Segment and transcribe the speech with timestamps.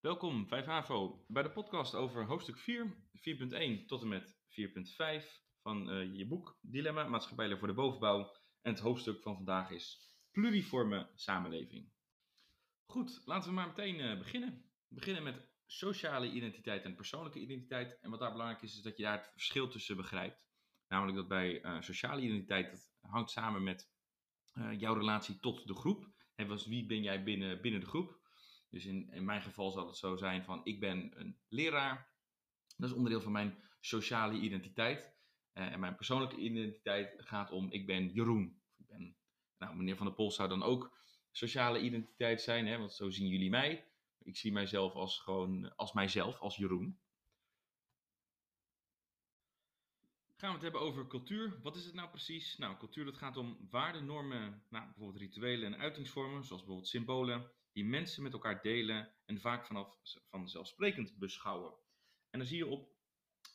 [0.00, 2.96] Welkom 5HAVO bij de podcast over hoofdstuk 4,
[3.82, 4.38] 4.1 tot en met
[5.20, 5.26] 4.5
[5.62, 8.18] van uh, je boek Dilemma Maatschappijlen voor de bovenbouw.
[8.62, 11.92] En het hoofdstuk van vandaag is pluriforme samenleving.
[12.86, 14.70] Goed, laten we maar meteen uh, beginnen.
[14.88, 17.98] We beginnen met sociale identiteit en persoonlijke identiteit.
[18.00, 20.46] En wat daar belangrijk is, is dat je daar het verschil tussen begrijpt.
[20.88, 23.92] Namelijk dat bij uh, sociale identiteit, dat hangt samen met
[24.76, 26.08] jouw relatie tot de groep.
[26.34, 28.19] En was, wie ben jij binnen, binnen de groep?
[28.70, 32.08] Dus in, in mijn geval zal het zo zijn van ik ben een leraar.
[32.76, 35.18] Dat is onderdeel van mijn sociale identiteit.
[35.54, 38.62] Uh, en mijn persoonlijke identiteit gaat om ik ben Jeroen.
[38.76, 39.16] Ik ben,
[39.58, 40.98] nou, meneer Van der Pol zou dan ook
[41.30, 43.88] sociale identiteit zijn, hè, want zo zien jullie mij.
[44.18, 47.00] Ik zie mijzelf als gewoon als mijzelf, als Jeroen.
[50.36, 51.60] Gaan we het hebben over cultuur.
[51.62, 52.56] Wat is het nou precies?
[52.56, 57.50] Nou, cultuur dat gaat om waarden, normen, nou, bijvoorbeeld rituelen en uitingsvormen, zoals bijvoorbeeld symbolen,
[57.72, 59.96] die mensen met elkaar delen en vaak vanaf
[60.30, 61.74] vanzelfsprekend beschouwen.
[62.30, 62.88] En dan zie je op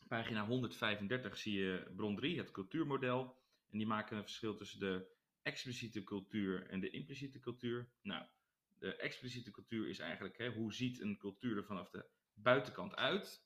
[0.07, 3.37] pagina 135 zie je bron 3, het cultuurmodel.
[3.69, 7.89] En die maken een verschil tussen de expliciete cultuur en de impliciete cultuur.
[8.01, 8.25] Nou,
[8.79, 13.43] de expliciete cultuur is eigenlijk hè, hoe ziet een cultuur er vanaf de buitenkant uit.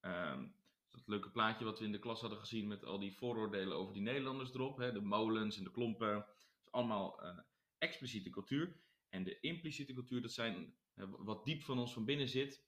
[0.00, 0.54] Um,
[0.90, 3.94] dat leuke plaatje wat we in de klas hadden gezien met al die vooroordelen over
[3.94, 4.76] die Nederlanders erop.
[4.76, 6.14] Hè, de molens en de klompen.
[6.14, 7.38] Dat is allemaal uh,
[7.78, 8.76] expliciete cultuur.
[9.16, 10.74] En de impliciete cultuur, dat zijn
[11.18, 12.64] wat diep van ons van binnen zit.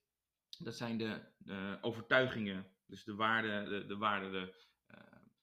[0.58, 2.72] Dat zijn de, overtuigingen.
[2.86, 4.66] Dus de waarden, de, de, waarden de,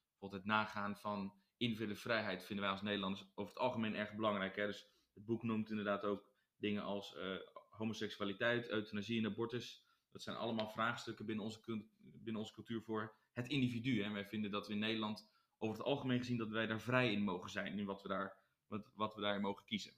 [0.08, 4.56] bijvoorbeeld het nagaan van individuele vrijheid vinden wij als Nederlanders over het algemeen erg belangrijk.
[4.56, 4.66] Hè?
[4.66, 7.16] Dus het boek noemt inderdaad ook dingen als
[7.68, 9.84] homoseksualiteit, euthanasie en abortus.
[10.10, 14.02] Dat zijn allemaal vraagstukken binnen onze, binnen onze cultuur voor het individu.
[14.02, 17.12] En wij vinden dat we in Nederland over het algemeen gezien dat wij daar vrij
[17.12, 17.78] in mogen zijn.
[17.78, 19.96] In wat we, daar, wat, wat we daarin mogen kiezen.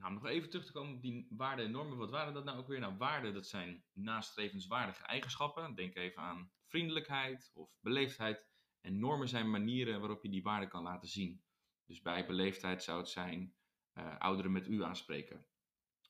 [0.00, 1.98] Nou, nog even terug te komen op die waarden en normen.
[1.98, 2.80] Wat waren dat nou ook weer?
[2.80, 5.74] Nou, waarden, dat zijn nastrevenswaardige eigenschappen.
[5.74, 8.46] Denk even aan vriendelijkheid of beleefdheid.
[8.80, 11.42] En normen zijn manieren waarop je die waarden kan laten zien.
[11.86, 13.54] Dus bij beleefdheid zou het zijn
[13.94, 15.46] uh, ouderen met u aanspreken.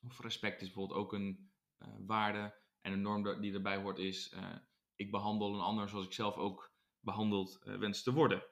[0.01, 2.59] Of respect is bijvoorbeeld ook een uh, waarde.
[2.81, 4.55] En een norm die erbij hoort is, uh,
[4.95, 8.43] ik behandel een ander zoals ik zelf ook behandeld wens te worden.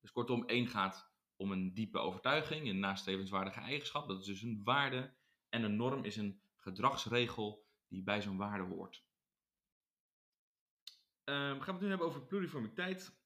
[0.00, 1.09] Dus kortom, één gaat
[1.40, 4.08] om een diepe overtuiging, een nastrevenswaardige eigenschap.
[4.08, 5.14] Dat is dus een waarde.
[5.48, 9.04] En een norm is een gedragsregel die bij zo'n waarde hoort.
[11.24, 13.18] Uh, we gaan het nu hebben over pluriformiteit.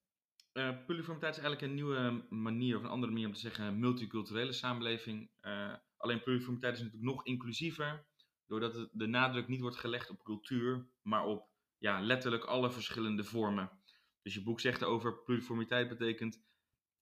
[0.53, 4.53] Uh, pluriformiteit is eigenlijk een nieuwe manier, of een andere manier om te zeggen, multiculturele
[4.53, 5.31] samenleving.
[5.41, 8.07] Uh, alleen pluriformiteit is natuurlijk nog inclusiever.
[8.47, 11.49] Doordat de nadruk niet wordt gelegd op cultuur, maar op
[11.79, 13.71] ja, letterlijk alle verschillende vormen.
[14.23, 16.43] Dus je boek zegt erover, pluriformiteit betekent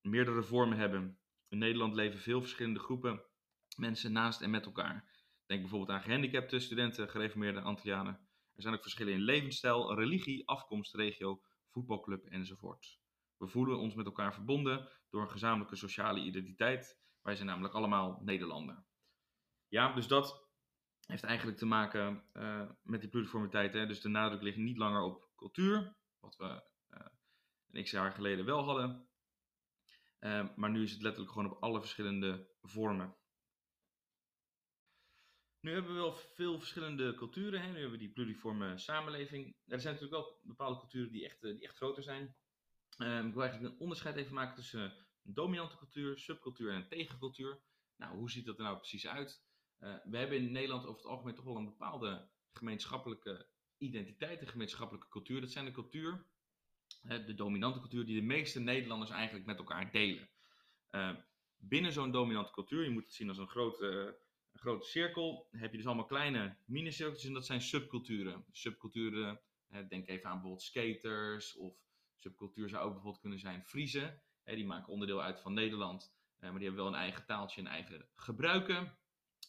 [0.03, 1.19] meerdere vormen hebben.
[1.49, 3.23] In Nederland leven veel verschillende groepen
[3.77, 5.11] mensen naast en met elkaar.
[5.47, 8.15] Denk bijvoorbeeld aan gehandicapten, studenten, gereformeerde Antillianen.
[8.55, 13.01] Er zijn ook verschillen in levensstijl, religie, afkomst, regio, voetbalclub enzovoort.
[13.37, 17.01] We voelen ons met elkaar verbonden door een gezamenlijke sociale identiteit.
[17.23, 18.85] Wij zijn namelijk allemaal Nederlander.
[19.69, 20.49] Ja, dus dat
[21.07, 23.73] heeft eigenlijk te maken uh, met die pluriformiteit.
[23.73, 23.87] Hè?
[23.87, 26.45] Dus de nadruk ligt niet langer op cultuur, wat we
[26.91, 27.07] uh,
[27.71, 29.09] een x jaar geleden wel hadden.
[30.25, 33.17] Uh, maar nu is het letterlijk gewoon op alle verschillende vormen.
[35.61, 37.61] Nu hebben we wel veel verschillende culturen.
[37.61, 37.67] Hè?
[37.67, 39.57] Nu hebben we die pluriforme samenleving.
[39.67, 42.37] Er zijn natuurlijk wel bepaalde culturen die echt, die echt groter zijn.
[42.97, 44.83] Ehm, ik wil eigenlijk een onderscheid even maken tussen
[45.23, 47.63] een dominante cultuur, subcultuur en een tegencultuur.
[47.97, 49.45] Nou, hoe ziet dat er nou precies uit?
[49.79, 54.49] Uh, we hebben in Nederland over het algemeen toch wel een bepaalde gemeenschappelijke identiteit, een
[54.49, 55.41] gemeenschappelijke cultuur.
[55.41, 56.27] Dat zijn de cultuur,
[57.03, 60.29] de dominante cultuur, die de meeste Nederlanders eigenlijk met elkaar delen.
[60.91, 61.11] Uh,
[61.57, 64.19] binnen zo'n dominante cultuur, je moet het zien als een grote,
[64.53, 68.45] een grote cirkel, heb je dus allemaal kleine minicirkeltjes en dat zijn subculturen.
[68.51, 69.41] Subculturen,
[69.89, 71.75] denk even aan bijvoorbeeld skaters of
[72.17, 74.21] subcultuur zou ook bijvoorbeeld kunnen zijn Friese.
[74.45, 78.09] die maken onderdeel uit van Nederland, maar die hebben wel een eigen taaltje en eigen
[78.15, 78.97] gebruiken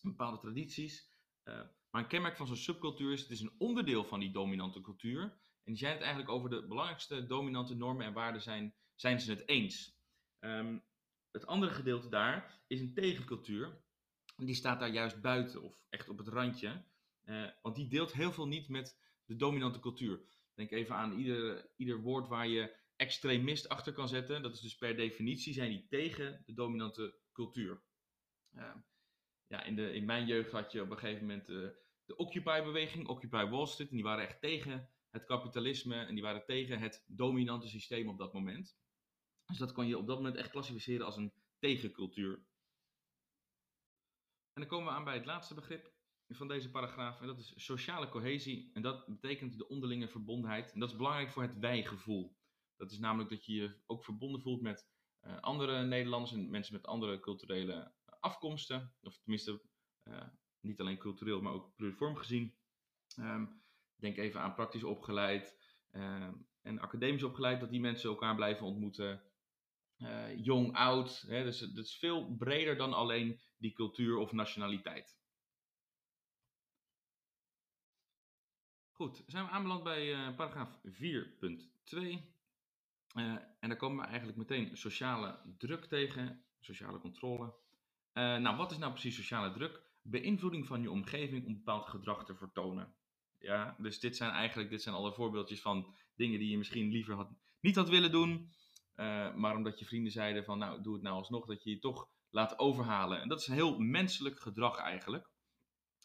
[0.02, 1.12] bepaalde tradities.
[1.44, 4.82] Uh, maar een kenmerk van zo'n subcultuur is, het is een onderdeel van die dominante
[4.82, 5.38] cultuur.
[5.64, 9.32] En die zijn het eigenlijk over de belangrijkste dominante normen en waarden zijn, zijn ze
[9.32, 9.98] het eens.
[10.40, 10.84] Um,
[11.32, 13.82] het andere gedeelte daar is een tegencultuur.
[14.36, 16.84] Die staat daar juist buiten of echt op het randje.
[17.26, 20.22] Uh, want die deelt heel veel niet met de dominante cultuur.
[20.54, 24.42] Denk even aan ieder, ieder woord waar je extremist achter kan zetten.
[24.42, 27.84] Dat is dus per definitie zijn die tegen de dominante cultuur.
[28.56, 28.76] Uh,
[29.48, 31.70] ja, in, de, in mijn jeugd had je op een gegeven moment uh,
[32.06, 33.90] de Occupy-beweging, Occupy Wall Street.
[33.90, 38.18] En die waren echt tegen het kapitalisme en die waren tegen het dominante systeem op
[38.18, 38.78] dat moment.
[39.46, 42.34] Dus dat kon je op dat moment echt klassificeren als een tegencultuur.
[44.54, 45.92] En dan komen we aan bij het laatste begrip.
[46.28, 47.22] van deze paragraaf.
[47.22, 48.72] En dat is sociale cohesie.
[48.74, 50.72] En dat betekent de onderlinge verbondenheid.
[50.72, 52.38] En dat is belangrijk voor het wij-gevoel.
[52.76, 54.90] Dat is namelijk dat je je ook verbonden voelt met
[55.22, 58.96] uh, andere Nederlanders en mensen met andere culturele afkomsten.
[59.02, 59.62] Of tenminste,
[60.04, 60.28] uh,
[60.60, 62.56] niet alleen cultureel, maar ook pluriform gezien.
[63.20, 63.63] Um,
[64.04, 65.58] denk even aan praktisch opgeleid
[65.92, 66.28] uh,
[66.62, 69.24] en academisch opgeleid, dat die mensen elkaar blijven ontmoeten.
[69.98, 71.26] Uh, jong, oud.
[71.28, 75.22] Hè, dus het is veel breder dan alleen die cultuur of nationaliteit.
[78.92, 80.92] Goed, zijn we aanbeland bij uh, paragraaf 4.2.
[81.94, 82.20] Uh,
[83.60, 87.62] en daar komen we eigenlijk meteen sociale druk tegen, sociale controle.
[88.14, 89.82] Nou, wat is nou precies sociale druk?
[90.02, 92.96] Beïnvloeding van je omgeving om bepaald gedrag te vertonen.
[93.44, 97.16] Ja, dus dit zijn eigenlijk dit zijn alle voorbeeldjes van dingen die je misschien liever
[97.16, 98.50] had, niet had willen doen.
[98.96, 101.80] Uh, maar omdat je vrienden zeiden van, nou, doe het nou alsnog, dat je je
[101.80, 103.22] toch laat overhalen.
[103.22, 105.30] En dat is heel menselijk gedrag eigenlijk.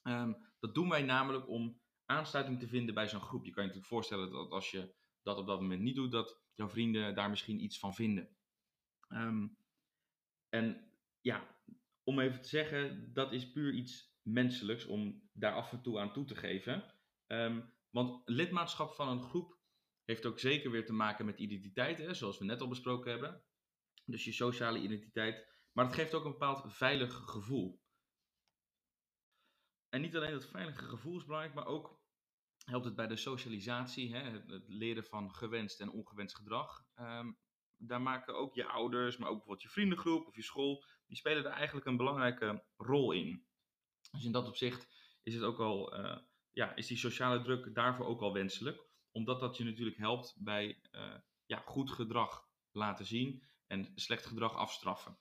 [0.03, 3.45] Um, dat doen wij namelijk om aansluiting te vinden bij zo'n groep.
[3.45, 6.41] Je kan je natuurlijk voorstellen dat als je dat op dat moment niet doet, dat
[6.55, 8.37] jouw vrienden daar misschien iets van vinden.
[9.09, 9.57] Um,
[10.49, 11.57] en ja,
[12.03, 16.13] om even te zeggen, dat is puur iets menselijks om daar af en toe aan
[16.13, 16.98] toe te geven.
[17.29, 19.59] Um, want lidmaatschap van een groep
[20.05, 23.45] heeft ook zeker weer te maken met identiteit, hè, zoals we net al besproken hebben.
[24.05, 25.47] Dus je sociale identiteit.
[25.73, 27.83] Maar het geeft ook een bepaald veilig gevoel.
[29.89, 32.01] En niet alleen dat veilige gevoel is belangrijk, maar ook
[32.65, 36.85] helpt het bij de socialisatie, hè, het, leren van gewenst en ongewenst gedrag.
[36.97, 37.39] Um,
[37.77, 41.43] daar maken ook je ouders, maar ook bijvoorbeeld je vriendengroep of je school, die spelen
[41.43, 43.47] daar eigenlijk een belangrijke rol in.
[44.11, 44.89] Dus in dat opzicht
[45.23, 46.19] is het ook al, uh,
[46.53, 50.83] ja, is die sociale druk daarvoor ook al wenselijk, omdat dat je natuurlijk helpt bij
[50.93, 51.15] uh,
[51.47, 55.19] ja, goed gedrag laten zien en slecht gedrag afstraffen.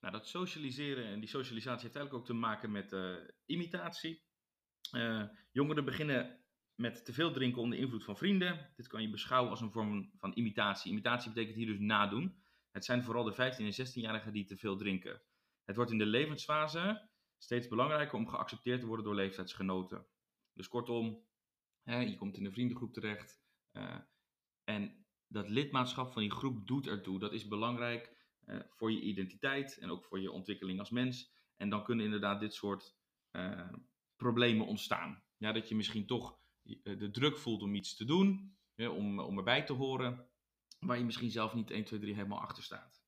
[0.00, 3.16] Nou, dat socialiseren en die socialisatie heeft eigenlijk ook te maken met uh,
[3.46, 4.24] imitatie.
[4.92, 6.44] Uh, jongeren beginnen
[6.74, 8.72] met te veel drinken onder invloed van vrienden.
[8.76, 10.92] Dit kan je beschouwen als een vorm van imitatie.
[10.92, 12.42] Imitatie betekent hier dus nadoen.
[12.70, 15.22] Het zijn vooral de 15 en 16-jarigen die te veel drinken.
[15.64, 17.10] Het wordt in de levensfase
[17.42, 20.06] steeds belangrijker om geaccepteerd te worden door leeftijdsgenoten.
[20.52, 21.24] Dus kortom,
[21.82, 23.40] hè, je komt in een vriendengroep terecht.
[23.72, 23.98] Uh,
[24.64, 27.18] en dat lidmaatschap van die groep doet ertoe.
[27.18, 28.16] Dat is belangrijk
[28.46, 31.32] uh, voor je identiteit en ook voor je ontwikkeling als mens.
[31.56, 32.96] En dan kunnen inderdaad dit soort
[33.32, 33.72] uh,
[34.16, 35.22] problemen ontstaan.
[35.36, 36.38] Ja, dat je misschien toch
[36.82, 40.28] de druk voelt om iets te doen, om, om erbij te horen,
[40.78, 43.04] waar je misschien zelf niet 1, 2, 3 helemaal achter staat.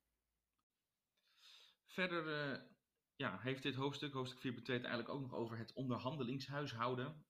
[1.85, 2.74] Verder
[3.15, 7.25] ja, heeft dit hoofdstuk, hoofdstuk 4.2, eigenlijk ook nog over het onderhandelingshuishouden.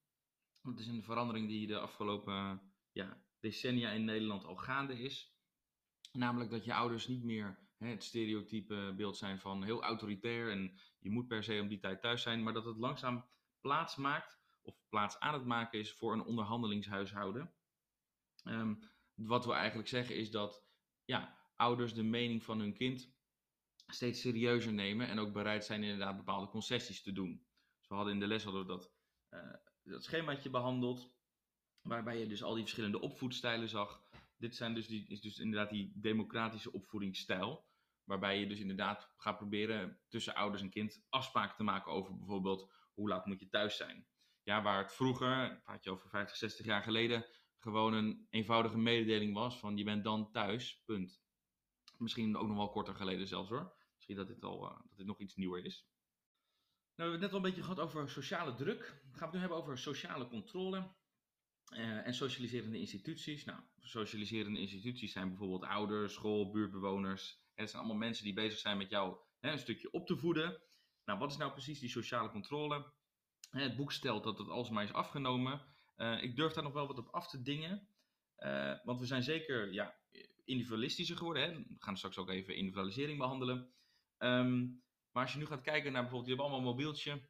[0.61, 2.61] Dat is een verandering die de afgelopen
[2.91, 5.33] ja, decennia in Nederland al gaande is.
[6.11, 10.79] Namelijk dat je ouders niet meer hè, het stereotype beeld zijn van heel autoritair en
[10.99, 13.25] je moet per se om die tijd thuis zijn, maar dat het langzaam
[13.61, 17.53] plaats maakt of plaats aan het maken is voor een onderhandelingshuishouden.
[18.43, 18.79] Um,
[19.13, 20.65] wat we eigenlijk zeggen is dat
[21.05, 23.14] ja, ouders de mening van hun kind
[23.87, 27.45] steeds serieuzer nemen en ook bereid zijn inderdaad bepaalde concessies te doen.
[27.77, 28.91] Dus we hadden in de les hadden we dat,
[29.29, 29.53] uh,
[29.83, 31.13] dat schemaatje behandeld,
[31.81, 34.03] waarbij je dus al die verschillende opvoedstijlen zag.
[34.37, 37.65] Dit zijn dus die, is dus inderdaad die democratische opvoedingsstijl,
[38.03, 42.71] waarbij je dus inderdaad gaat proberen tussen ouders en kind afspraken te maken over bijvoorbeeld
[42.93, 44.07] hoe laat moet je thuis zijn.
[44.43, 47.25] Ja, waar het vroeger, praat je over 50, 60 jaar geleden,
[47.57, 51.21] gewoon een eenvoudige mededeling was van je bent dan thuis, punt.
[51.98, 53.75] Misschien ook nog wel korter geleden zelfs hoor.
[54.07, 55.88] Dat dit, al, uh, dat dit nog iets nieuwer is.
[56.95, 58.83] Nou, we hebben het net al een beetje gehad over sociale druk.
[58.83, 60.95] Gaan we het nu hebben over sociale controle
[61.74, 63.45] uh, en socialiserende instituties.
[63.45, 67.43] Nou, socialiserende instituties zijn bijvoorbeeld ouders, school, buurtbewoners.
[67.55, 70.62] Dat zijn allemaal mensen die bezig zijn met jou hè, een stukje op te voeden.
[71.05, 72.93] Nou, wat is nou precies die sociale controle?
[73.50, 75.62] Het boek stelt dat het alsmaar is afgenomen.
[75.97, 77.88] Uh, ik durf daar nog wel wat op af te dingen.
[78.38, 79.95] Uh, want we zijn zeker ja,
[80.43, 81.43] individualistischer geworden.
[81.43, 81.57] Hè?
[81.57, 83.74] We gaan straks ook even individualisering behandelen.
[84.17, 87.29] Um, maar als je nu gaat kijken naar bijvoorbeeld, je hebt allemaal een mobieltje.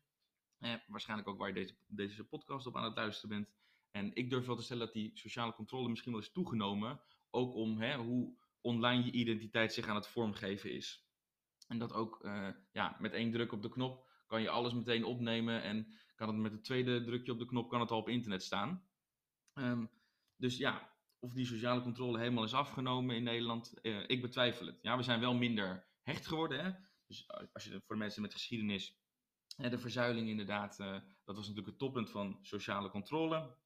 [0.58, 3.54] Eh, waarschijnlijk ook waar je deze, deze podcast op aan het luisteren bent.
[3.92, 7.02] En ik durf wel te stellen dat die sociale controle misschien wel is toegenomen.
[7.30, 11.08] Ook om hè, hoe online je identiteit zich aan het vormgeven is.
[11.68, 15.04] En dat ook uh, ja, met één druk op de knop kan je alles meteen
[15.04, 15.62] opnemen.
[15.62, 18.44] En kan het met het tweede drukje op de knop kan het al op internet
[18.44, 18.88] staan.
[19.54, 19.90] Um,
[20.36, 24.80] dus ja, of die sociale controle helemaal is afgenomen in Nederland, uh, ik betwijfel het.
[24.82, 26.64] Ja, we zijn wel minder hecht geworden.
[26.64, 26.72] Hè?
[27.08, 29.00] Dus als je voor mensen met geschiedenis,
[29.56, 33.58] hè, de verzuiling inderdaad, uh, dat was natuurlijk het toppunt van sociale controle.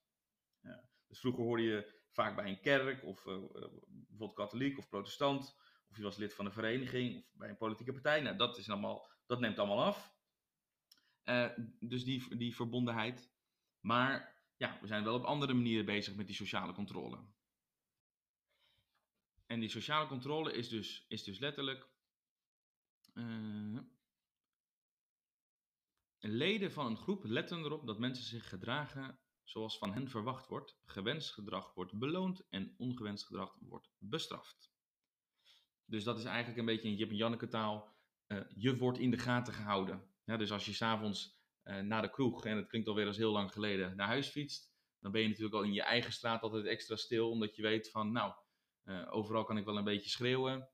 [1.08, 3.39] Dus vroeger hoorde je vaak bij een kerk, of uh,
[3.88, 5.55] bijvoorbeeld katholiek of protestant,
[5.89, 8.22] of je was lid van een vereniging of bij een politieke partij.
[8.22, 10.17] Nou, dat, is allemaal, dat neemt allemaal af.
[11.79, 13.31] Dus die, die verbondenheid.
[13.79, 17.19] Maar ja, we zijn wel op andere manieren bezig met die sociale controle.
[19.46, 21.89] En die sociale controle is dus, is dus letterlijk.
[23.19, 23.79] Uh,
[26.19, 30.79] leden van een groep letten erop dat mensen zich gedragen zoals van hen verwacht wordt.
[30.85, 34.71] Gewenst gedrag wordt beloond en ongewenst gedrag wordt bestraft.
[35.85, 37.97] Dus dat is eigenlijk een beetje in Jip en Janneke taal.
[38.27, 40.03] Uh, je wordt in de gaten gehouden.
[40.25, 43.51] Dus als je s'avonds uh, naar de kroeg, en het klinkt alweer als heel lang
[43.51, 46.95] geleden, naar huis fietst, dan ben je natuurlijk al in je eigen straat altijd extra
[46.95, 48.33] stil, omdat je weet van, nou,
[49.09, 50.69] overal kan ik wel een beetje schreeuwen.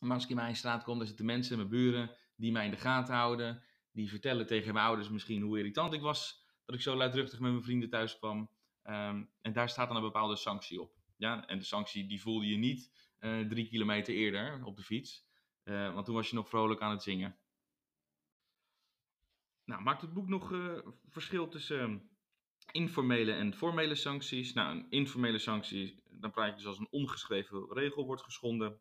[0.00, 2.70] Maar als ik in mijn straat kom, dan zitten mensen, mijn buren, die mij in
[2.70, 3.62] de gaten houden.
[3.92, 7.50] Die vertellen tegen mijn ouders misschien hoe irritant ik was dat ik zo luidruchtig met
[7.50, 8.50] mijn vrienden thuis kwam.
[8.84, 10.94] Um, en daar staat dan een bepaalde sanctie op.
[11.16, 15.26] Ja, en de sanctie die voelde je niet uh, drie kilometer eerder op de fiets.
[15.64, 17.38] Uh, want toen was je nog vrolijk aan het zingen.
[19.64, 21.98] Nou, maakt het boek nog uh, verschil tussen ehm,
[22.70, 24.52] informele en formele sancties?
[24.52, 28.80] Nou, een informele sanctie, dan praat je dus als een ongeschreven regel wordt geschonden.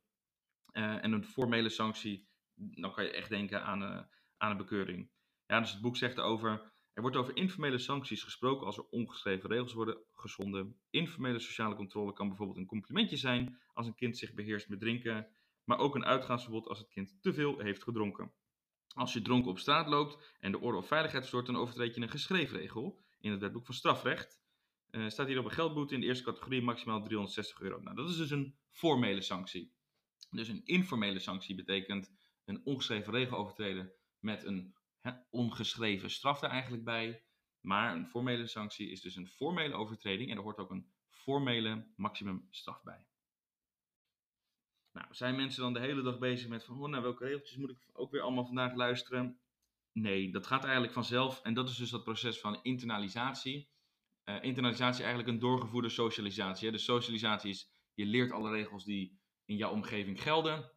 [0.76, 5.10] En een formele sanctie, dan kan je echt denken aan, aan een bekeuring.
[5.48, 9.50] Ja, dus het boek zegt erover er wordt over informele sancties gesproken als er ongeschreven
[9.50, 10.80] regels worden geschonden.
[10.90, 15.28] Informele sociale controle kan bijvoorbeeld een complimentje zijn als een kind zich beheerst met drinken,
[15.64, 18.34] maar ook een uitgaansverbod als het kind te veel heeft gedronken.
[18.94, 22.02] Als je dronken op straat loopt en de orde of veiligheid verstoort, dan overtreed je
[22.02, 24.44] een geschreven regel in het wetboek van strafrecht.
[24.92, 27.80] Uh, staat hier op een geldboete in de eerste categorie maximaal 360 euro.
[27.80, 29.75] Nou, dat is dus een formele sanctie.
[30.30, 32.12] Dus een informele sanctie betekent
[32.46, 34.76] een ongeschreven regel overtreden met een
[35.30, 37.24] ongeschreven straf er eigenlijk bij.
[37.60, 41.88] Maar een formele sanctie is dus een formele overtreding en er hoort ook een formele
[41.96, 43.06] maximumstraf bij.
[44.92, 47.70] Nou, zijn mensen dan de hele dag bezig met van, oh, nou, welke regeltjes moet
[47.70, 49.40] ik ook weer allemaal vandaag luisteren?
[49.92, 53.70] Nee, dat gaat eigenlijk vanzelf en dat is dus dat proces van internalisatie.
[54.26, 56.68] Uh, internalisatie is eigenlijk een doorgevoerde socialisatie.
[56.68, 56.74] Hè?
[56.74, 60.72] De socialisatie is, je leert alle regels die in jouw omgeving gelden,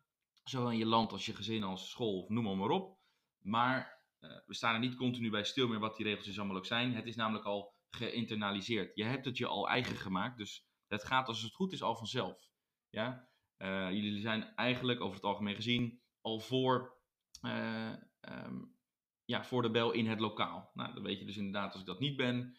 [0.45, 2.99] zowel in je land als je gezin als school of noem maar op.
[3.39, 6.67] Maar uh, we staan er niet continu bij stil meer wat die regeltjes allemaal ook
[6.67, 6.95] zijn.
[6.95, 8.91] Het is namelijk al geïnternaliseerd.
[8.95, 11.97] Je hebt het je al eigen gemaakt, dus het gaat als het goed is al
[11.97, 12.49] vanzelf.
[12.89, 13.29] Ja?
[13.59, 16.99] Uh, jullie zijn eigenlijk over het algemeen gezien al voor,
[17.43, 18.77] uh, um,
[19.25, 20.71] ja, voor de bel in het lokaal.
[20.75, 22.59] Nou, dan weet je dus inderdaad, als ik dat niet ben,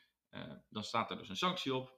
[0.69, 1.89] dan staat er dus een sanctie op.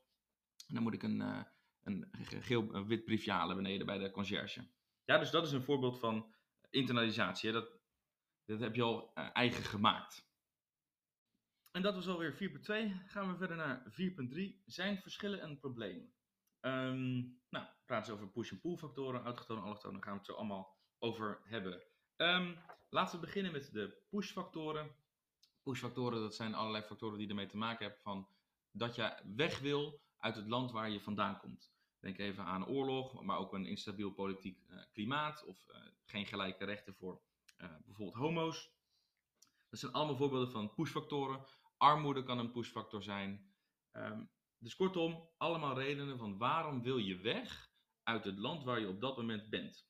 [0.67, 1.45] En dan moet ik een,
[1.83, 4.67] een geel wit briefje halen beneden bij de conciërge.
[5.05, 6.33] Ja, dus dat is een voorbeeld van
[6.69, 7.49] internalisatie.
[7.49, 7.55] Hè?
[7.55, 7.69] Dat,
[8.45, 10.29] dat heb je al uh, eigen gemaakt.
[11.71, 12.37] En dat was alweer 4.2.
[13.05, 14.63] Gaan we verder naar 4.3.
[14.65, 16.13] Zijn verschillen en problemen?
[16.61, 20.35] Um, nou, praten over push- en pull factoren, autochtonen, allochtonen, daar gaan we het zo
[20.35, 21.83] allemaal over hebben.
[22.17, 22.57] Um,
[22.89, 24.95] laten we beginnen met de push factoren.
[25.63, 28.27] Push factoren, dat zijn allerlei factoren die ermee te maken hebben van
[28.71, 31.71] dat je weg wil uit het land waar je vandaan komt.
[31.99, 35.75] Denk even aan oorlog, maar ook een instabiel politiek uh, klimaat of uh,
[36.05, 37.21] geen gelijke rechten voor
[37.57, 38.71] uh, bijvoorbeeld homo's.
[39.69, 41.45] Dat zijn allemaal voorbeelden van pushfactoren.
[41.77, 43.53] Armoede kan een pushfactor zijn.
[43.93, 47.71] Um, dus kortom, allemaal redenen van waarom wil je weg
[48.03, 49.89] uit het land waar je op dat moment bent.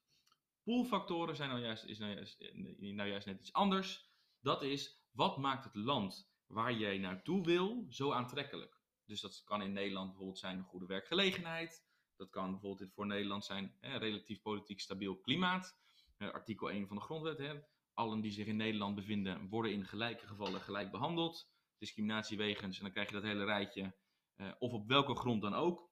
[0.64, 4.10] Poolfactoren zijn nou juist, is nou juist, nou juist net iets anders.
[4.40, 8.81] Dat is, wat maakt het land waar jij naartoe wil zo aantrekkelijk?
[9.12, 11.84] Dus dat kan in Nederland bijvoorbeeld zijn een goede werkgelegenheid.
[12.16, 15.78] Dat kan bijvoorbeeld voor Nederland zijn een relatief politiek stabiel klimaat.
[16.18, 17.38] Eh, artikel 1 van de grondwet.
[17.38, 17.60] Hè.
[17.94, 21.50] Allen die zich in Nederland bevinden worden in gelijke gevallen gelijk behandeld.
[21.78, 23.96] Discriminatiewegens, en dan krijg je dat hele rijtje,
[24.38, 25.90] uh, of op welke grond dan ook,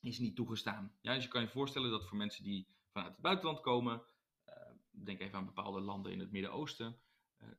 [0.00, 0.96] is niet toegestaan.
[1.00, 4.02] Ja, dus je kan je voorstellen dat voor mensen die vanuit het buitenland komen,
[4.48, 4.54] uh,
[4.90, 7.00] denk even aan bepaalde landen in het Midden-Oosten,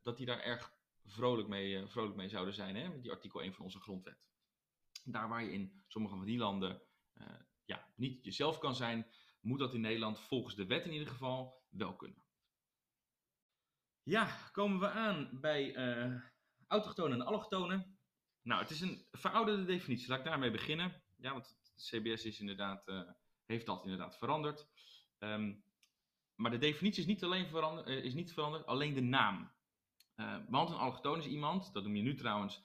[0.01, 0.73] dat die daar erg
[1.05, 4.31] vrolijk mee, vrolijk mee zouden zijn, hè, met die artikel 1 van onze grondwet.
[5.03, 6.81] Daar waar je in sommige van die landen
[7.65, 9.07] ja, niet jezelf kan zijn,
[9.39, 12.23] moet dat in Nederland volgens de wet in ieder geval wel kunnen.
[14.03, 16.21] Ja, komen we aan bij uh,
[16.67, 17.97] autochtonen en allochtonen.
[18.41, 20.07] Nou, het is een verouderde definitie.
[20.07, 21.03] Laat ik daarmee beginnen.
[21.17, 23.11] Ja, want CBS is inderdaad, uh,
[23.45, 24.67] heeft dat inderdaad veranderd.
[25.19, 25.63] Um,
[26.35, 29.51] maar de definitie is niet alleen veranderd, is niet veranderd alleen de naam.
[30.47, 32.63] want een allochtoon is iemand, dat noem je nu trouwens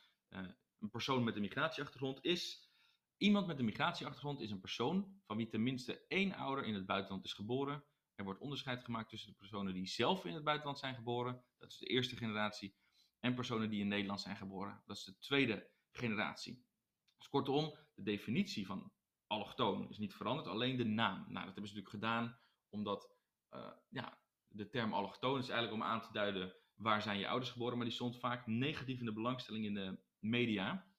[0.81, 2.69] een persoon met een migratieachtergrond, is
[3.19, 7.25] Iemand met een migratieachtergrond is een persoon van wie tenminste één ouder in het buitenland
[7.25, 7.85] is geboren.
[8.15, 11.71] Er wordt onderscheid gemaakt tussen de personen die zelf in het buitenland zijn geboren, dat
[11.71, 12.77] is de eerste generatie,
[13.21, 16.65] en personen die in Nederland zijn geboren, dat is de tweede generatie.
[17.17, 18.93] Dus kortom, de definitie van
[19.27, 21.19] allochtoon is niet veranderd, alleen de naam.
[21.19, 23.17] Nou, dat hebben ze natuurlijk gedaan omdat
[23.51, 24.19] uh, ja,
[24.49, 27.87] de term allochtoon is eigenlijk om aan te duiden waar zijn je ouders geboren, maar
[27.87, 30.93] die stond vaak negatief in de belangstelling in de media.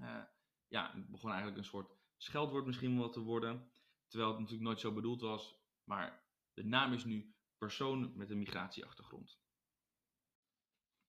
[0.00, 0.22] Uh,
[0.68, 3.70] ja, het begon eigenlijk een soort scheldwoord misschien wel te worden,
[4.06, 5.58] terwijl het natuurlijk nooit zo bedoeld was.
[5.84, 9.38] Maar de naam is nu persoon met een migratieachtergrond.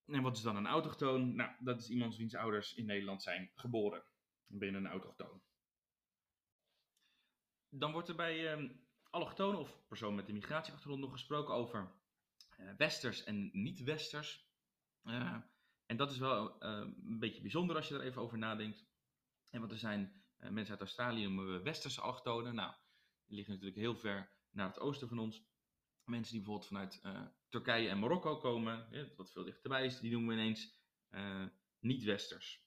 [0.06, 1.36] En wat is dan een autochtoon?
[1.36, 4.04] Nou, dat is iemand wiens ouders in Nederland zijn geboren
[4.48, 5.42] binnen een autochtoon.
[7.70, 8.58] Dan wordt er bij
[9.10, 11.92] allochtoon of persoon met een migratieachtergrond nog gesproken over
[12.60, 14.48] uh, westers en niet-westers.
[15.04, 15.38] Uh,
[15.90, 16.70] en dat is wel eh,
[17.06, 18.86] een beetje bijzonder als je er even over nadenkt.
[19.50, 22.56] En want er zijn mensen uit Australië noemen we westerse allochtonen.
[22.56, 22.74] Nou,
[23.26, 25.44] die liggen natuurlijk heel ver naar het oosten van ons.
[26.04, 27.02] Mensen die bijvoorbeeld vanuit
[27.50, 30.80] Turkije en Marokko komen, wat veel dichterbij is, die noemen we ineens
[31.80, 32.66] niet-westers.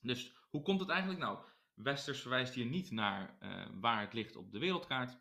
[0.00, 1.44] Dus hoe komt het eigenlijk nou?
[1.74, 3.38] Westers verwijst hier niet naar
[3.80, 5.18] waar het ligt op de wereldkaart,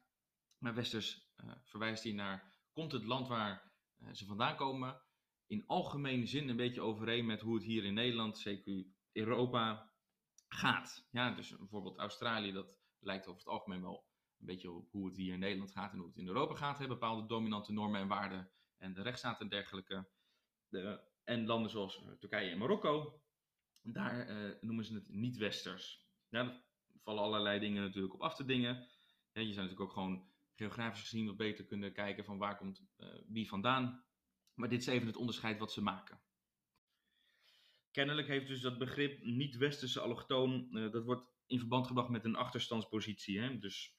[0.57, 1.31] maar Westers
[1.63, 3.71] verwijst hier naar, komt het land waar
[4.11, 5.01] ze vandaan komen,
[5.49, 9.91] in algemene zin een beetje overeen met hoe het hier in Nederland, zeker Europa,
[10.47, 11.07] gaat.
[11.11, 14.07] Ja, dus bijvoorbeeld Australië, dat lijkt over het algemeen wel
[14.39, 16.79] een beetje op hoe het hier in Nederland gaat en hoe het in Europa gaat.
[16.79, 16.87] Hè?
[16.87, 20.09] Bepaalde dominante normen en waarden en de rechtsstaat en dergelijke.
[20.67, 23.21] De, en landen zoals Turkije en Marokko,
[23.81, 26.07] daar noemen ze het niet-westers.
[26.29, 26.63] Ja, daar
[27.03, 28.75] vallen allerlei dingen natuurlijk op af te dingen.
[29.31, 32.85] Ja, je zou natuurlijk ook gewoon geografisch gezien wat beter kunnen kijken van waar komt
[32.97, 34.03] uh, wie vandaan.
[34.59, 36.19] Maar dit is even het onderscheid wat ze maken.
[37.91, 42.35] Kennelijk heeft dus dat begrip niet-westerse allochtoon, uh, dat wordt in verband gebracht met een
[42.35, 43.39] achterstandspositie.
[43.39, 43.59] Hè?
[43.59, 43.97] Dus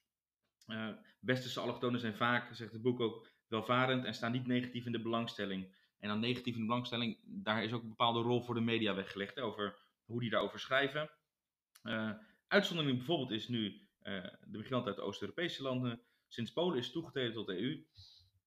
[0.67, 0.89] uh,
[1.19, 5.01] westerse allochtonen zijn vaak, zegt het boek ook, welvarend en staan niet negatief in de
[5.01, 5.75] belangstelling.
[5.99, 8.95] En dan negatief in de belangstelling, daar is ook een bepaalde rol voor de media
[8.95, 11.11] weggelegd, over hoe die daarover schrijven.
[11.83, 12.11] Uh,
[12.47, 16.01] uitzondering bijvoorbeeld is nu de migranten uit Oost-Europese landen.
[16.27, 17.85] Sinds Polen is toegetreden tot de EU,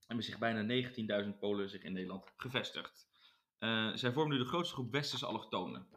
[0.06, 0.90] hebben zich bijna
[1.24, 3.08] 19.000 Polen zich in Nederland gevestigd.
[3.58, 5.88] Uh, zij vormen nu de grootste groep westerse allochtonen.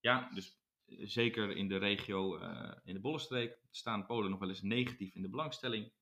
[0.00, 0.60] Ja, dus
[0.98, 2.36] zeker in de regio,
[2.84, 5.92] in de Bollenstreek, staan Polen nog wel eens negatief in de belangstelling.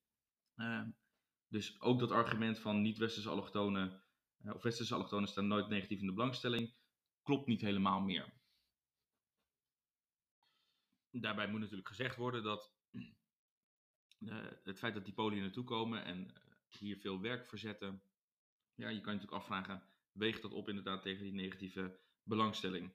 [1.49, 4.03] dus ook dat argument van niet-westerse allochtonen,
[4.45, 6.75] of westerse allochtonen staan nooit negatief in de belangstelling,
[7.23, 8.33] klopt niet helemaal meer.
[11.11, 12.75] Daarbij moet natuurlijk gezegd worden dat
[14.65, 16.33] het feit dat die Polen hier naartoe komen en
[16.79, 18.03] hier veel werk verzetten,
[18.75, 22.93] ja, je kan je natuurlijk afvragen, weegt dat op inderdaad tegen die negatieve belangstelling?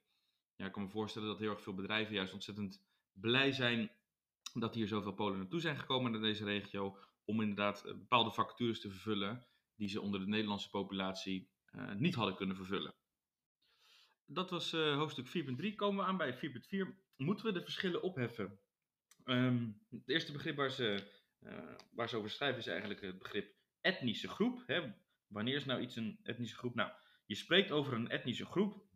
[0.56, 3.90] Ja, ik kan me voorstellen dat heel erg veel bedrijven juist ontzettend blij zijn
[4.54, 8.80] dat hier zoveel Polen naartoe zijn gekomen naar deze regio, om inderdaad uh, bepaalde vacatures
[8.80, 11.54] te vervullen die ze onder de Nederlandse populatie
[11.96, 12.94] niet hadden kunnen vervullen.
[14.26, 15.74] Dat was hoofdstuk 4.3.
[15.74, 16.40] Komen we aan bij 4.4
[17.16, 18.60] moeten we de verschillen opheffen?
[19.24, 23.54] Um, het eerste begrip waar ze, uh, waar ze over schrijven is eigenlijk het begrip
[23.86, 24.62] etnische groep.
[24.66, 24.92] Hè?
[25.26, 26.74] Wanneer is nou iets een etnische groep?
[26.74, 26.90] Nou,
[27.26, 28.86] je spreekt over een etnische groep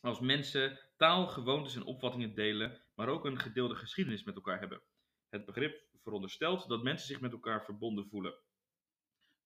[0.00, 4.82] als mensen taal, gewoontes en opvattingen delen, maar ook een gedeelde geschiedenis met elkaar hebben.
[5.28, 8.34] Het begrip veronderstelt dat mensen zich met elkaar verbonden voelen.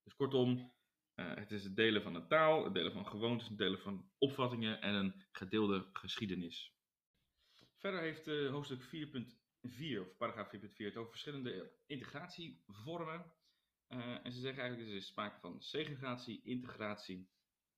[0.03, 0.73] Dus kortom,
[1.15, 4.09] uh, het is het delen van een taal, het delen van gewoontes, het delen van
[4.17, 6.73] opvattingen en een gedeelde geschiedenis.
[7.77, 13.33] Verder heeft uh, hoofdstuk 4.4, of paragraaf 4.4, het over verschillende integratievormen.
[13.89, 17.29] Uh, en ze zeggen eigenlijk er is sprake van segregatie, integratie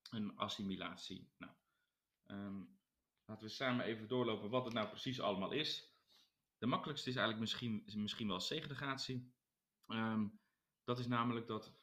[0.09, 1.29] en assimilatie.
[1.37, 1.53] Nou,
[2.25, 2.79] um,
[3.25, 5.95] laten we samen even doorlopen wat het nou precies allemaal is.
[6.57, 9.33] De makkelijkste is eigenlijk misschien, misschien wel segregatie.
[9.87, 10.39] Um,
[10.83, 11.75] dat is namelijk dat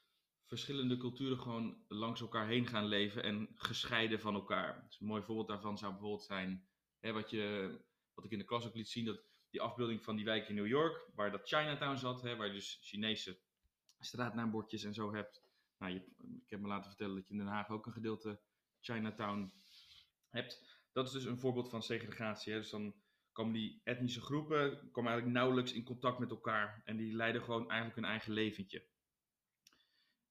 [0.46, 4.84] verschillende culturen gewoon langs elkaar heen gaan leven en gescheiden van elkaar.
[4.86, 6.68] Dus een mooi voorbeeld daarvan zou bijvoorbeeld zijn
[7.00, 7.78] hè, wat je
[8.14, 10.54] wat ik in de klas ook liet zien, dat die afbeelding van die wijk in
[10.54, 13.40] New York, waar dat Chinatown zat, hè, waar dus Chinese
[14.04, 15.42] straatnaambordjes en zo hebt.
[15.78, 15.98] Nou, je,
[16.44, 18.40] ik heb me laten vertellen dat je in Den Haag ook een gedeelte
[18.80, 19.52] Chinatown
[20.28, 20.82] hebt.
[20.92, 22.52] Dat is dus een voorbeeld van segregatie.
[22.52, 22.58] Hè.
[22.58, 22.94] Dus dan
[23.32, 26.82] komen die etnische groepen komen eigenlijk nauwelijks in contact met elkaar.
[26.84, 28.86] En die leiden gewoon eigenlijk hun eigen leventje.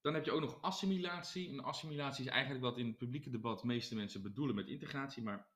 [0.02, 1.50] Dan heb je ook nog assimilatie.
[1.50, 5.24] En assimilatie is eigenlijk wat in het publieke debat de meeste mensen bedoelen met integratie.
[5.24, 5.48] Maar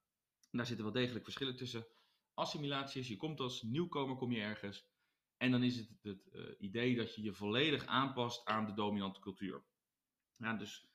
[0.52, 1.88] daar zitten wel degelijk verschillen tussen
[2.34, 4.86] assimilatie is, je komt als nieuwkomer, kom je ergens.
[5.38, 9.20] En dan is het het uh, idee dat je je volledig aanpast aan de dominante
[9.20, 9.64] cultuur.
[10.36, 10.88] Ja, dus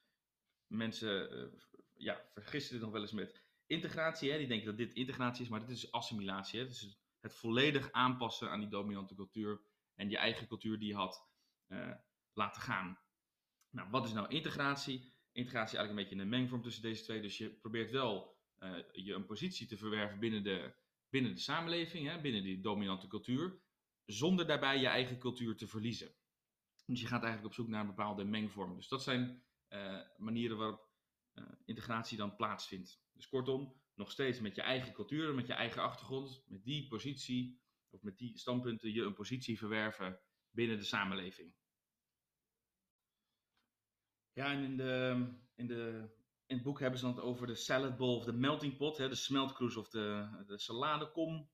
[0.66, 1.60] mensen uh,
[1.94, 4.30] ja, vergissen dit nog wel eens met integratie.
[4.30, 4.38] Hè?
[4.38, 6.60] Die denken dat dit integratie is, maar dit is assimilatie.
[6.60, 6.66] Hè?
[6.66, 9.60] Dus het volledig aanpassen aan die dominante cultuur
[9.94, 11.28] en je eigen cultuur die je had
[11.68, 11.94] uh,
[12.32, 12.98] laten gaan.
[13.70, 15.14] Nou, wat is nou integratie?
[15.32, 17.20] Integratie is eigenlijk een beetje een mengvorm tussen deze twee.
[17.20, 18.40] Dus je probeert wel
[18.92, 20.74] je een positie te verwerven binnen de
[21.12, 23.61] binnen de samenleving, hè, binnen die dominante cultuur,
[24.04, 26.14] zonder daarbij je eigen cultuur te verliezen.
[26.84, 28.76] Dus je gaat eigenlijk op zoek naar een bepaalde mengvorm.
[28.76, 30.90] Dus dat zijn uh, manieren waarop
[31.64, 33.02] integratie dan plaatsvindt.
[33.12, 37.60] Dus kortom, nog steeds met je eigen cultuur, met je eigen achtergrond, met die positie
[37.90, 41.54] of met die standpunten je een positie verwerven binnen de samenleving.
[44.32, 46.10] Ja, en in, de, in, de,
[46.46, 49.08] in het boek hebben ze het over de salad bowl of de melting pot, hè,
[49.08, 51.50] de smeltkroes of de, de saladekom.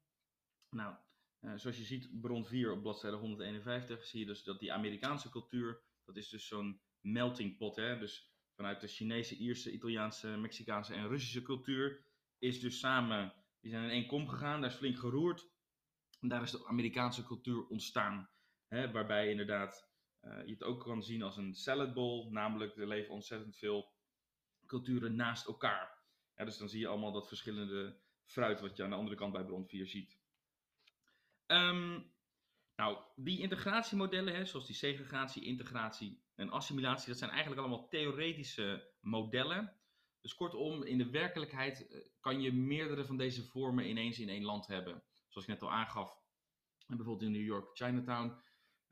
[0.69, 0.97] Nou,
[1.41, 5.31] uh, zoals je ziet, bron 4 op bladzijde 151, zie je dus dat die Amerikaanse
[5.31, 7.77] cultuur, dat is dus zo'n melting pot.
[7.77, 7.99] Hè?
[7.99, 12.05] Dus vanuit de Chinese, Ierse, Italiaanse, Mexicaanse en Russische cultuur
[12.39, 15.51] is dus samen, die zijn in één kom gegaan, daar is flink geroerd.
[16.21, 18.31] En daar is de Amerikaanse cultuur ontstaan.
[18.67, 18.91] Hè?
[18.91, 19.91] Waarbij inderdaad
[20.23, 23.93] uh, je het ook kan zien als een salad bowl, namelijk er leven ontzettend veel
[24.67, 25.97] culturen naast elkaar.
[26.35, 29.45] Dus dan zie je allemaal dat verschillende fruit wat je aan de andere kant bij
[29.45, 30.18] bron 4 ziet.
[31.53, 32.13] Um,
[32.77, 38.93] nou, die integratiemodellen, hè, zoals die segregatie, integratie en assimilatie, dat zijn eigenlijk allemaal theoretische
[39.01, 39.77] modellen.
[40.21, 44.45] Dus kortom, in de werkelijkheid eh, kan je meerdere van deze vormen ineens in één
[44.45, 45.03] land hebben.
[45.29, 46.19] Zoals ik net al aangaf,
[46.87, 48.41] bijvoorbeeld in New York, Chinatown.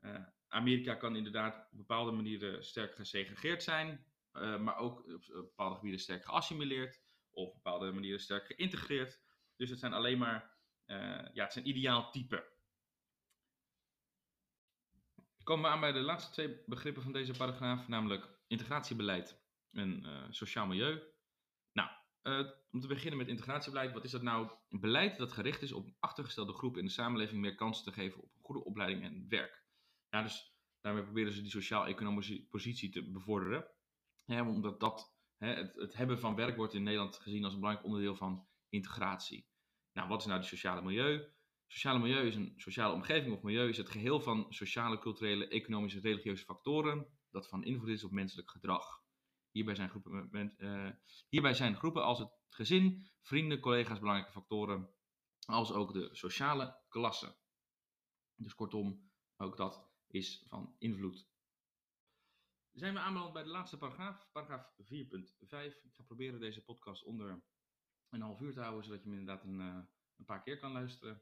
[0.01, 5.75] Uh, Amerika kan inderdaad op bepaalde manieren sterk gesegregeerd zijn, uh, maar ook op bepaalde
[5.75, 9.21] gebieden sterk geassimileerd, of op bepaalde manieren sterk geïntegreerd.
[9.55, 10.56] Dus het zijn alleen maar
[11.33, 12.55] ja, het is een ideaal type.
[15.43, 20.23] Komen we aan bij de laatste twee begrippen van deze paragraaf, namelijk integratiebeleid en uh,
[20.29, 21.01] sociaal milieu.
[21.71, 21.89] Nou,
[22.23, 24.51] uh, om te beginnen met integratiebeleid, wat is dat nou?
[24.69, 28.21] Een beleid dat gericht is op achtergestelde groepen in de samenleving meer kansen te geven
[28.21, 29.65] op een goede opleiding en werk.
[30.09, 33.67] Ja, dus daarmee proberen ze die sociaal-economische positie te bevorderen.
[34.27, 38.15] omdat dat, hè, het hebben van werk wordt in Nederland gezien als een belangrijk onderdeel
[38.15, 39.47] van integratie.
[39.97, 41.31] Nou, wat is nou het sociale milieu?
[41.67, 45.99] Sociale milieu is een sociale omgeving of milieu is het geheel van sociale, culturele, economische,
[45.99, 49.01] religieuze factoren dat van invloed is op menselijk gedrag.
[49.51, 50.89] Hierbij zijn groepen, uh,
[51.29, 54.89] hierbij zijn groepen als het gezin, vrienden, collega's belangrijke factoren,
[55.45, 57.37] als ook de sociale klasse.
[58.35, 61.27] Dus kortom, ook dat is van invloed.
[62.71, 65.81] Zijn we aanbeland bij de laatste paragraaf, paragraaf 4.5.
[65.83, 67.43] Ik ga proberen deze podcast onder
[68.09, 69.79] een half uur te houden, zodat je hem inderdaad een, uh,
[70.17, 71.21] een paar keer kan luisteren.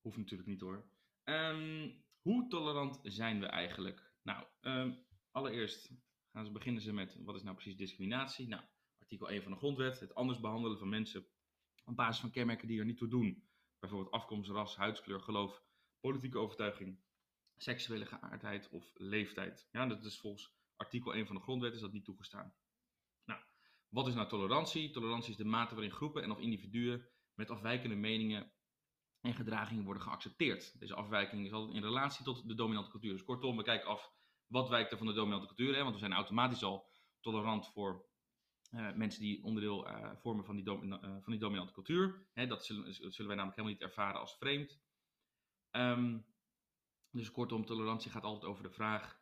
[0.00, 0.84] Hoeft natuurlijk niet hoor.
[1.24, 4.12] Um, hoe tolerant zijn we eigenlijk?
[4.22, 5.92] Nou, um, allereerst
[6.32, 8.48] gaan ze beginnen ze met wat is nou precies discriminatie?
[8.48, 8.62] Nou,
[8.98, 11.26] artikel 1 van de grondwet, het anders behandelen van mensen
[11.84, 13.48] op basis van kenmerken die er niet toe doen.
[13.78, 15.62] Bijvoorbeeld afkomst, ras, huidskleur, geloof,
[16.00, 17.00] politieke overtuiging,
[17.56, 19.68] seksuele geaardheid of leeftijd.
[19.72, 22.54] Ja, dat is volgens artikel 1 van de grondwet is dat niet toegestaan.
[23.92, 24.90] Wat is nou tolerantie?
[24.90, 28.52] Tolerantie is de mate waarin groepen en of individuen met afwijkende meningen
[29.20, 30.78] en gedragingen worden geaccepteerd.
[30.78, 33.12] Deze afwijking is altijd in relatie tot de dominante cultuur.
[33.12, 34.12] Dus kortom, we kijken af
[34.46, 35.74] wat wijkt er van de dominante cultuur.
[35.74, 35.82] Hè?
[35.82, 38.06] Want we zijn automatisch al tolerant voor
[38.70, 42.28] uh, mensen die onderdeel uh, vormen van die, uh, van die, dominante cultuur.
[42.32, 42.46] Hè?
[42.46, 44.80] Dat, zullen, zullen, wij namelijk helemaal niet ervaren als vreemd.
[45.70, 46.26] Um,
[47.10, 49.20] dus kortom, tolerantie gaat altijd over de vraag: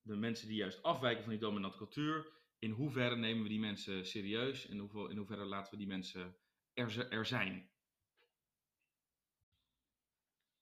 [0.00, 4.06] de mensen die juist afwijken van die dominante cultuur, in hoeverre nemen we die mensen
[4.06, 6.36] serieus en in hoeverre laten we die mensen
[6.72, 7.70] er, er zijn.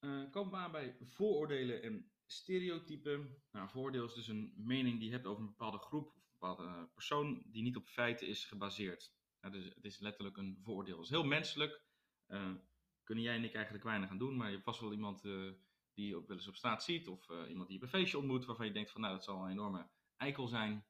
[0.00, 3.42] Uh, komen we aan bij vooroordelen en stereotypen.
[3.52, 6.38] Nou, vooroordeel is dus een mening die je hebt over een bepaalde groep of een
[6.38, 9.14] bepaalde persoon die niet op feiten is gebaseerd.
[9.40, 10.96] Nou, dus het is letterlijk een vooroordeel.
[10.96, 11.82] Het is heel menselijk.
[12.28, 12.52] Uh,
[13.02, 16.06] kunnen jij en ik eigenlijk weinig aan doen, maar je hebt vast wel iemand die
[16.06, 18.66] je wel eens op straat ziet of iemand die je op een feestje ontmoet waarvan
[18.66, 20.84] je denkt van nou dat zal een enorme eikel zijn.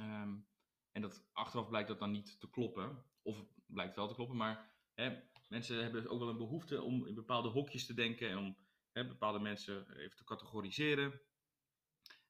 [0.00, 0.48] Um,
[0.92, 3.04] en dat achteraf blijkt dat dan niet te kloppen.
[3.22, 7.14] Of blijkt wel te kloppen, maar hè, mensen hebben ook wel een behoefte om in
[7.14, 8.56] bepaalde hokjes te denken en om
[8.92, 11.20] hè, bepaalde mensen even te categoriseren.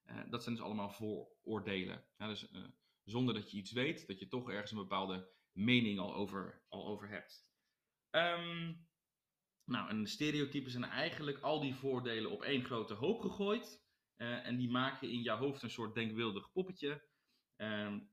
[0.05, 2.05] Uh, dat zijn dus allemaal vooroordelen.
[2.17, 2.67] Ja, dus uh,
[3.03, 6.87] zonder dat je iets weet, dat je toch ergens een bepaalde mening al over, al
[6.87, 7.49] over hebt.
[8.11, 8.87] Um,
[9.65, 13.83] nou, en stereotypen zijn eigenlijk al die voordelen op één grote hoop gegooid.
[14.17, 17.09] Uh, en die maken in jouw hoofd een soort denkbeeldig poppetje.
[17.61, 18.09] Um,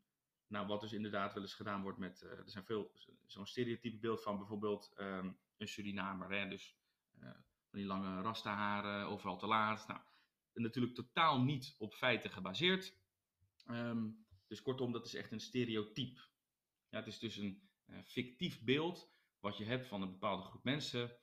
[0.46, 2.92] nou, wat dus inderdaad wel eens gedaan wordt met, uh, er zijn veel,
[3.26, 6.76] zo'n stereotype beeld van bijvoorbeeld um, een Surinamer, hè, dus
[7.20, 7.30] uh,
[7.68, 9.86] van die lange rastaharen, overal te laat.
[9.86, 10.00] Nou,
[10.52, 12.96] natuurlijk totaal niet op feiten gebaseerd.
[13.66, 16.20] Um, dus kortom, dat is echt een stereotype.
[16.88, 20.64] Ja, het is dus een uh, fictief beeld wat je hebt van een bepaalde groep
[20.64, 21.16] mensen,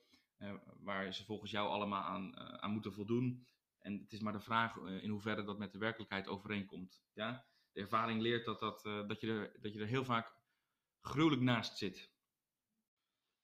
[0.79, 3.47] waar ze volgens jou allemaal aan, aan moeten voldoen.
[3.79, 7.03] En het is maar de vraag in hoeverre dat met de werkelijkheid overeenkomt.
[7.13, 7.45] Ja?
[7.75, 10.33] De ervaring leert dat, dat, uh, dat, je er, dat je er heel vaak
[11.01, 12.13] gruwelijk naast zit.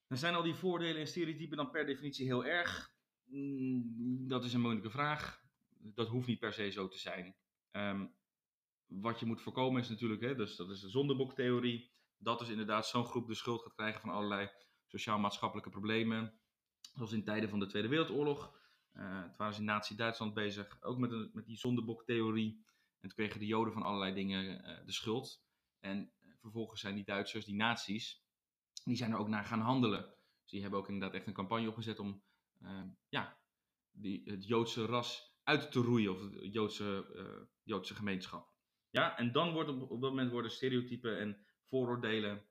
[0.08, 2.94] Zijn al die voordelen en stereotypen dan per definitie heel erg?
[3.26, 5.41] Mm, dat is een moeilijke vraag.
[5.78, 7.36] Dat hoeft niet per se zo te zijn.
[7.72, 8.15] Um,
[8.86, 12.88] wat je moet voorkomen is natuurlijk, hè, dus dat is de zondeboktheorie, dat dus inderdaad
[12.88, 14.50] zo'n groep de schuld gaat krijgen van allerlei
[14.88, 16.39] sociaal-maatschappelijke problemen.
[16.94, 18.60] Zoals in tijden van de Tweede Wereldoorlog.
[18.94, 22.65] Uh, het waren ze in Nazi-Duitsland bezig, ook met, een, met die zondeboktheorie.
[23.02, 25.44] En toen kregen de Joden van allerlei dingen uh, de schuld.
[25.80, 28.24] En vervolgens zijn die Duitsers, die nazi's,
[28.84, 30.02] die zijn er ook naar gaan handelen.
[30.42, 32.24] Dus die hebben ook inderdaad echt een campagne opgezet om
[33.10, 33.40] ja,
[33.92, 38.54] die, het Joodse ras uit te roeien, of de Joodse, Joodse gemeenschap.
[38.90, 42.46] Ja, en dan wordt op, dat moment worden stereotypen en vooroordelen,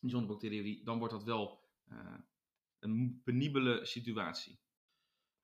[0.00, 1.68] die zondeboktheorie, dan wordt dat wel
[2.78, 4.60] een penibele situatie.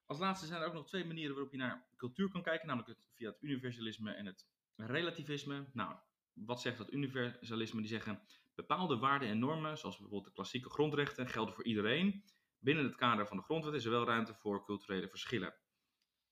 [0.06, 2.98] Als laatste zijn er ook nog twee manieren waarop je naar cultuur kan kijken, namelijk
[2.98, 5.66] het, via het universalisme en het relativisme.
[5.72, 5.96] Nou,
[6.32, 7.80] wat zegt dat universalisme?
[7.80, 8.22] Die zeggen
[8.54, 12.24] bepaalde waarden en normen, zoals bijvoorbeeld de klassieke grondrechten, gelden voor iedereen.
[12.58, 15.54] Binnen het kader van de grondwet is er wel ruimte voor culturele verschillen.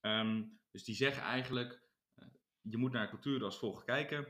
[0.01, 1.83] Um, dus die zeggen eigenlijk,
[2.17, 2.29] uh,
[2.61, 4.27] je moet naar culturen als volgt kijken.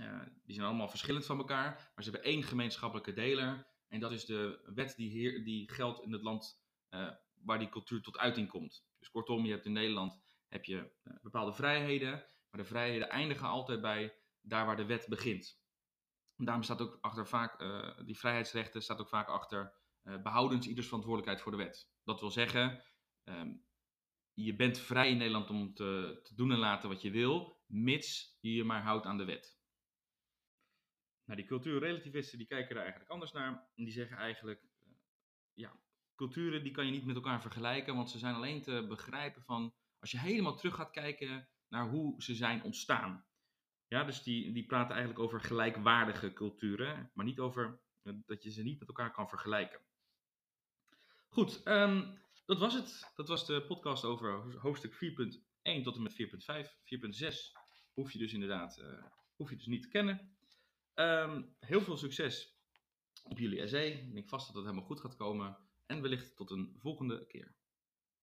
[0.00, 3.66] Uh, die zijn allemaal verschillend van elkaar, maar ze hebben één gemeenschappelijke deler.
[3.88, 7.10] En dat is de wet die, hier, die geldt in het land uh,
[7.44, 8.86] waar die cultuur tot uiting komt.
[8.98, 13.48] Dus kortom, je hebt in Nederland heb je uh, bepaalde vrijheden, maar de vrijheden eindigen
[13.48, 15.60] altijd bij daar waar de wet begint.
[16.36, 19.76] En daarom staat ook achter vaak, uh, die vrijheidsrechten staat ook vaak achter
[20.22, 21.90] behoudens ieders verantwoordelijkheid voor de wet.
[22.04, 22.84] Dat wil zeggen,
[23.24, 23.64] um,
[24.32, 28.36] je bent vrij in Nederland om te, te doen en laten wat je wil, mits
[28.40, 29.58] je je maar houdt aan de wet.
[31.24, 33.70] Nou, die cultuurrelativisten die kijken er eigenlijk anders naar.
[33.74, 34.92] En die zeggen eigenlijk, uh,
[35.52, 35.80] ja,
[36.18, 39.74] culturen die kan je niet met elkaar vergelijken, want ze zijn alleen te begrijpen van,
[39.98, 43.26] als je helemaal terug gaat kijken naar hoe ze zijn ontstaan.
[43.86, 48.50] Ja, dus die, die praten eigenlijk over gelijkwaardige culturen, maar niet over uh, dat je
[48.50, 49.80] ze niet met elkaar kan vergelijken.
[51.28, 53.12] Goed, um, dat was het.
[53.14, 56.70] Dat was de podcast over hoofdstuk 4.1 tot en met 4.5.
[57.28, 57.36] 4.6
[57.92, 59.04] hoef je dus inderdaad uh,
[59.36, 60.36] hoef je dus niet te kennen.
[60.94, 62.58] Um, heel veel succes
[63.22, 63.90] op jullie essay.
[63.90, 65.67] Ik denk vast dat het helemaal goed gaat komen.
[65.88, 67.57] En wellicht tot een volgende keer.